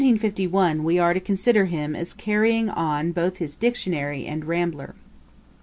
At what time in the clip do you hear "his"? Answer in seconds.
3.37-3.55